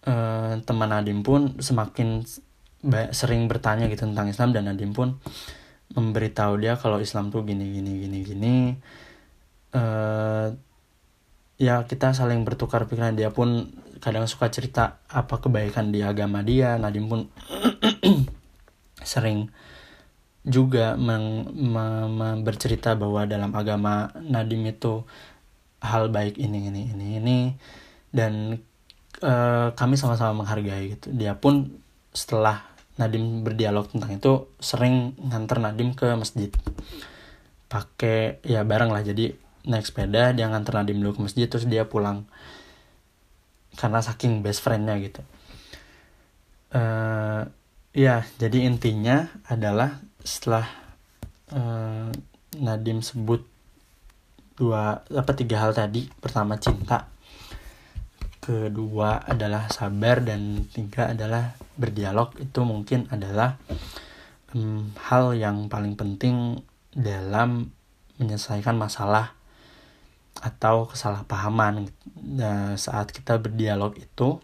eh, 0.07 0.63
teman 0.63 0.91
Nadim 0.95 1.27
pun 1.27 1.59
semakin 1.59 2.23
sering 3.17 3.49
bertanya 3.49 3.89
gitu 3.89 4.05
tentang 4.05 4.29
Islam 4.29 4.53
dan 4.53 4.69
Nadim 4.69 4.93
pun 4.93 5.17
memberitahu 5.95 6.59
dia 6.59 6.75
kalau 6.77 6.99
Islam 6.99 7.31
tuh 7.31 7.47
gini 7.47 7.65
gini 7.81 7.93
gini 8.05 8.19
gini. 8.25 8.57
Uh, 9.75 10.55
ya 11.57 11.87
kita 11.87 12.13
saling 12.13 12.43
bertukar 12.43 12.85
pikiran. 12.91 13.17
Dia 13.17 13.31
pun 13.31 13.73
kadang 14.03 14.29
suka 14.29 14.51
cerita 14.51 15.01
apa 15.09 15.41
kebaikan 15.41 15.95
di 15.95 16.05
agama 16.05 16.43
dia. 16.45 16.77
Nadim 16.77 17.07
pun 17.09 17.21
sering 19.03 19.49
juga 20.45 20.93
meng, 21.01 21.49
me, 21.57 21.85
me, 22.13 22.29
bercerita 22.45 22.93
bahwa 22.93 23.25
dalam 23.25 23.57
agama 23.57 24.13
Nadim 24.21 24.69
itu 24.69 25.09
hal 25.81 26.13
baik 26.13 26.37
ini 26.37 26.69
ini 26.69 26.83
ini 26.93 27.07
ini. 27.23 27.39
Dan 28.15 28.61
uh, 29.25 29.73
kami 29.73 29.95
sama-sama 29.97 30.45
menghargai 30.45 30.99
gitu. 30.99 31.11
Dia 31.15 31.39
pun 31.39 31.81
setelah 32.15 32.74
Nadim 32.95 33.43
berdialog 33.43 33.91
tentang 33.91 34.15
itu 34.15 34.33
sering 34.63 35.19
nganter 35.19 35.59
Nadim 35.59 35.99
ke 35.99 36.15
masjid. 36.15 36.51
Pakai 37.67 38.39
ya 38.47 38.63
bareng 38.63 38.95
lah 38.95 39.03
jadi 39.03 39.35
naik 39.67 39.89
sepeda 39.89 40.31
dia 40.31 40.47
nganter 40.47 40.79
Nadim 40.79 41.03
dulu 41.03 41.19
ke 41.19 41.21
masjid 41.27 41.47
terus 41.51 41.67
dia 41.67 41.89
pulang. 41.91 42.29
Karena 43.75 43.99
saking 43.99 44.47
best 44.47 44.63
friendnya 44.63 44.95
gitu. 45.03 45.23
Uh, 46.75 47.47
ya 47.95 48.23
jadi 48.39 48.67
intinya 48.67 49.31
adalah 49.47 50.03
setelah 50.23 50.67
uh, 51.51 52.11
Nadim 52.59 53.03
sebut 53.03 53.43
dua 54.55 55.03
apa 55.03 55.33
tiga 55.35 55.59
hal 55.59 55.75
tadi. 55.75 56.07
Pertama 56.23 56.55
cinta 56.63 57.14
kedua 58.45 59.25
adalah 59.25 59.73
sabar 59.73 60.21
dan 60.21 60.69
tiga 60.69 61.17
adalah 61.17 61.57
berdialog. 61.81 62.37
Itu 62.37 62.69
mungkin 62.69 63.09
adalah 63.09 63.57
um, 64.53 64.93
hal 65.09 65.33
yang 65.33 65.73
paling 65.73 65.97
penting 65.97 66.61
dalam 66.93 67.73
menyelesaikan 68.21 68.77
masalah 68.77 69.33
atau 70.45 70.85
kesalahpahaman. 70.93 71.89
Nah, 72.21 72.77
saat 72.77 73.17
kita 73.17 73.41
berdialog 73.41 73.97
itu 73.97 74.37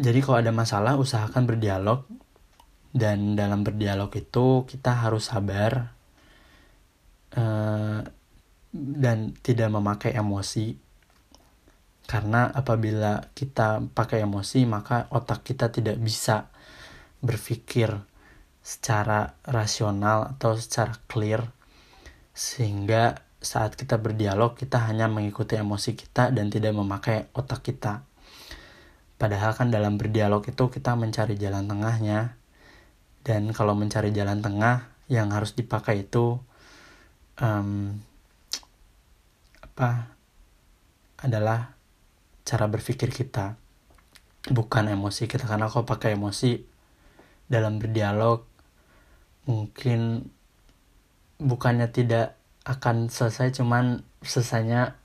jadi 0.00 0.24
kalau 0.24 0.40
ada 0.40 0.52
masalah 0.54 0.96
usahakan 0.96 1.44
berdialog. 1.44 2.08
Dan 2.90 3.38
dalam 3.38 3.62
berdialog 3.62 4.10
itu 4.18 4.66
kita 4.66 5.06
harus 5.06 5.30
sabar 5.30 5.94
uh, 7.38 8.02
dan 8.74 9.34
tidak 9.42 9.70
memakai 9.70 10.14
emosi. 10.14 10.78
Karena 12.06 12.50
apabila 12.50 13.30
kita 13.34 13.86
pakai 13.94 14.26
emosi 14.26 14.66
maka 14.66 15.06
otak 15.14 15.46
kita 15.46 15.70
tidak 15.70 15.98
bisa 16.02 16.50
berpikir 17.22 17.94
secara 18.62 19.38
rasional 19.46 20.34
atau 20.34 20.58
secara 20.58 20.94
clear. 21.06 21.46
Sehingga 22.34 23.22
saat 23.40 23.74
kita 23.74 23.96
berdialog 23.96 24.58
kita 24.58 24.82
hanya 24.90 25.08
mengikuti 25.08 25.56
emosi 25.56 25.96
kita 25.96 26.34
dan 26.34 26.50
tidak 26.52 26.74
memakai 26.74 27.30
otak 27.32 27.62
kita. 27.62 28.04
Padahal 29.20 29.52
kan 29.52 29.68
dalam 29.68 30.00
berdialog 30.00 30.40
itu 30.48 30.64
kita 30.72 30.96
mencari 30.96 31.36
jalan 31.36 31.68
tengahnya. 31.68 32.40
Dan 33.20 33.52
kalau 33.52 33.76
mencari 33.76 34.16
jalan 34.16 34.40
tengah 34.40 34.88
yang 35.12 35.28
harus 35.28 35.52
dipakai 35.52 36.08
itu 36.08 36.40
um, 37.36 38.00
apa 39.80 40.12
adalah 41.24 41.72
cara 42.44 42.68
berpikir 42.68 43.08
kita. 43.08 43.56
Bukan 44.52 44.92
emosi 44.92 45.24
kita 45.24 45.48
karena 45.48 45.72
kalau 45.72 45.88
pakai 45.88 46.20
emosi 46.20 46.60
dalam 47.48 47.80
berdialog 47.80 48.44
mungkin 49.48 50.28
bukannya 51.40 51.88
tidak 51.88 52.36
akan 52.68 53.08
selesai 53.08 53.56
cuman 53.56 54.04
selesainya 54.20 55.00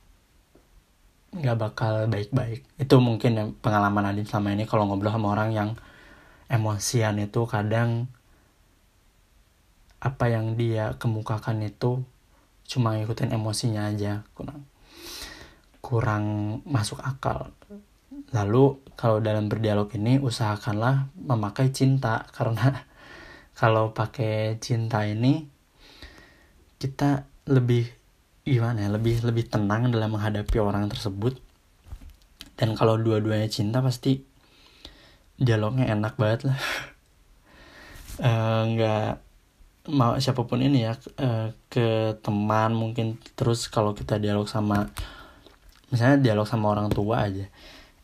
nggak 1.32 1.56
bakal 1.56 2.12
baik-baik. 2.12 2.68
Itu 2.76 3.00
mungkin 3.00 3.56
pengalaman 3.64 4.12
Adin 4.12 4.28
selama 4.28 4.60
ini 4.60 4.68
kalau 4.68 4.92
ngobrol 4.92 5.16
sama 5.16 5.32
orang 5.40 5.56
yang 5.56 5.70
emosian 6.52 7.16
itu 7.24 7.48
kadang 7.48 8.12
apa 10.04 10.28
yang 10.28 10.60
dia 10.60 11.00
kemukakan 11.00 11.64
itu 11.64 12.04
cuma 12.66 12.98
ngikutin 12.98 13.34
emosinya 13.34 13.88
aja 13.90 14.26
kurang 14.34 14.66
kurang 15.86 16.26
masuk 16.66 16.98
akal. 17.06 17.54
Lalu 18.34 18.82
kalau 18.98 19.22
dalam 19.22 19.46
berdialog 19.46 19.86
ini 19.94 20.18
usahakanlah 20.18 21.14
memakai 21.14 21.70
cinta 21.70 22.26
karena 22.36 22.90
kalau 23.54 23.94
pakai 23.94 24.58
cinta 24.58 25.06
ini 25.06 25.46
kita 26.82 27.30
lebih 27.46 27.86
gimana 28.46 28.86
ya 28.86 28.90
lebih 28.94 29.26
lebih 29.26 29.46
tenang 29.50 29.94
dalam 29.94 30.18
menghadapi 30.18 30.58
orang 30.58 30.90
tersebut. 30.90 31.38
Dan 32.58 32.74
kalau 32.74 32.98
dua-duanya 32.98 33.52
cinta 33.52 33.84
pasti 33.86 34.26
dialognya 35.38 35.94
enak 35.94 36.18
banget 36.18 36.50
lah. 36.50 36.62
Eh, 38.16 38.64
nggak 38.72 39.25
mau 39.92 40.18
siapa 40.18 40.46
pun 40.46 40.62
ini 40.62 40.86
ya 40.86 40.94
uh, 41.22 41.54
ke 41.70 42.18
teman 42.26 42.74
mungkin 42.74 43.22
terus 43.38 43.70
kalau 43.70 43.94
kita 43.94 44.18
dialog 44.18 44.50
sama 44.50 44.90
misalnya 45.94 46.18
dialog 46.22 46.50
sama 46.50 46.74
orang 46.74 46.90
tua 46.90 47.30
aja 47.30 47.46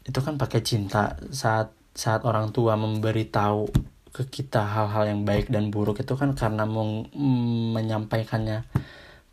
itu 0.06 0.20
kan 0.22 0.38
pakai 0.38 0.62
cinta 0.62 1.18
saat 1.34 1.74
saat 1.92 2.24
orang 2.24 2.54
tua 2.56 2.78
memberitahu 2.78 3.70
ke 4.12 4.28
kita 4.28 4.68
hal-hal 4.68 5.08
yang 5.08 5.22
baik 5.24 5.48
dan 5.48 5.72
buruk 5.72 6.04
itu 6.04 6.14
kan 6.20 6.36
karena 6.36 6.68
meng, 6.68 7.08
menyampaikannya 7.72 8.68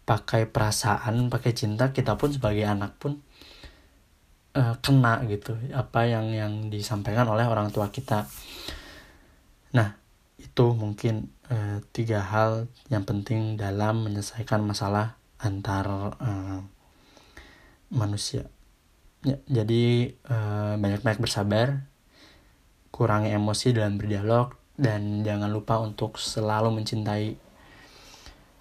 pakai 0.07 0.49
perasaan, 0.49 1.29
pakai 1.29 1.53
cinta, 1.53 1.93
kita 1.93 2.17
pun 2.17 2.33
sebagai 2.33 2.65
anak 2.65 2.97
pun 2.97 3.21
uh, 4.57 4.75
kena 4.81 5.21
gitu 5.29 5.53
apa 5.75 6.09
yang 6.09 6.33
yang 6.33 6.53
disampaikan 6.73 7.29
oleh 7.29 7.45
orang 7.45 7.69
tua 7.69 7.93
kita. 7.93 8.25
Nah, 9.77 9.99
itu 10.39 10.67
mungkin 10.73 11.35
uh, 11.51 11.83
tiga 11.91 12.23
hal 12.23 12.71
yang 12.89 13.03
penting 13.03 13.59
dalam 13.59 14.07
menyelesaikan 14.07 14.63
masalah 14.63 15.19
antar 15.43 16.15
uh, 16.19 16.63
manusia. 17.91 18.47
Ya, 19.27 19.35
jadi 19.51 20.15
banyak-banyak 20.79 21.19
bersabar, 21.19 21.91
kurangi 22.95 23.35
emosi 23.35 23.75
dalam 23.75 23.99
berdialog, 23.99 24.55
dan 24.79 25.27
jangan 25.27 25.51
lupa 25.51 25.83
untuk 25.83 26.23
selalu 26.23 26.71
mencintai 26.71 27.35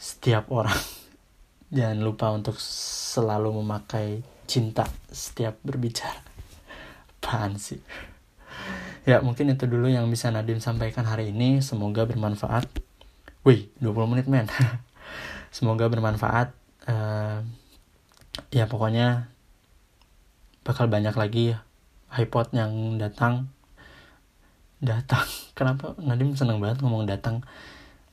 setiap 0.01 0.49
orang. 0.49 0.81
Jangan 1.77 1.99
lupa 1.99 2.31
untuk 2.31 2.57
selalu 2.63 3.59
memakai 3.59 4.23
cinta 4.47 4.87
setiap 5.11 5.59
berbicara. 5.61 6.23
Apaan 7.19 7.59
sih 7.59 7.77
ya 9.07 9.23
mungkin 9.23 9.47
itu 9.55 9.63
dulu 9.65 9.87
yang 9.87 10.11
bisa 10.11 10.27
Nadim 10.29 10.59
sampaikan 10.59 11.07
hari 11.07 11.31
ini. 11.31 11.63
Semoga 11.63 12.03
bermanfaat. 12.03 12.67
Wih 13.47 13.71
20 13.79 14.11
menit 14.11 14.27
men. 14.27 14.51
Semoga 15.55 15.87
bermanfaat. 15.87 16.51
Uh, 16.87 17.43
ya 18.51 18.67
pokoknya 18.67 19.31
bakal 20.67 20.91
banyak 20.91 21.15
lagi 21.15 21.55
iPod 22.11 22.51
yang 22.51 22.99
datang. 22.99 23.47
Datang. 24.83 25.23
Kenapa? 25.57 25.95
Nadim 26.03 26.35
seneng 26.35 26.59
banget 26.59 26.83
ngomong 26.83 27.07
datang. 27.07 27.41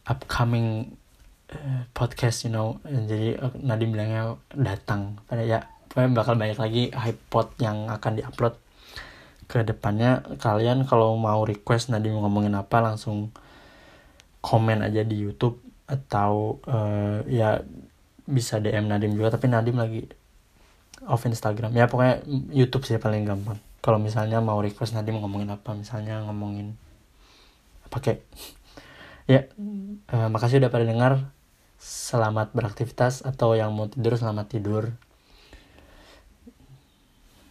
Upcoming 0.06 0.94
uh, 1.50 1.82
podcast 1.90 2.46
you 2.46 2.54
know. 2.54 2.78
Jadi 2.86 3.34
Nadim 3.58 3.90
bilangnya 3.90 4.38
datang. 4.54 5.18
Pada 5.26 5.42
ya 5.42 5.66
pokoknya 5.90 6.10
bakal 6.14 6.34
banyak 6.38 6.58
lagi 6.58 6.82
pod 7.26 7.50
yang 7.58 7.90
akan 7.90 8.22
diupload 8.22 8.63
ke 9.44 9.62
depannya 9.62 10.24
kalian 10.40 10.88
kalau 10.88 11.16
mau 11.16 11.44
request 11.44 11.92
Nadim 11.92 12.16
ngomongin 12.18 12.54
apa 12.57 12.80
langsung 12.80 13.33
komen 14.44 14.85
aja 14.85 15.00
di 15.04 15.16
YouTube 15.16 15.61
atau 15.85 16.61
uh, 16.68 17.24
ya 17.28 17.64
bisa 18.24 18.61
DM 18.61 18.88
Nadim 18.88 19.16
juga. 19.16 19.33
Tapi 19.37 19.48
Nadim 19.48 19.76
lagi 19.76 20.04
off 21.09 21.24
Instagram. 21.24 21.72
Ya 21.72 21.88
pokoknya 21.88 22.24
YouTube 22.52 22.85
sih 22.85 23.00
paling 23.00 23.24
gampang. 23.24 23.61
Kalau 23.85 24.00
misalnya 24.00 24.40
mau 24.40 24.61
request 24.61 24.96
nanti 24.96 25.12
mau 25.12 25.24
ngomongin 25.24 25.52
apa 25.52 25.76
misalnya 25.76 26.24
ngomongin 26.24 26.72
apa 27.85 27.96
kayak 28.00 28.24
ya 29.33 29.48
uh, 30.12 30.28
makasih 30.33 30.61
udah 30.61 30.72
pada 30.72 30.85
dengar. 30.88 31.12
Selamat 31.85 32.57
beraktivitas 32.57 33.20
atau 33.28 33.52
yang 33.52 33.76
mau 33.76 33.92
tidur 33.92 34.16
selamat 34.16 34.46
tidur. 34.48 34.96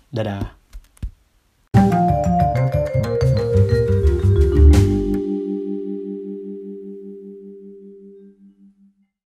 Dadah 0.09 0.62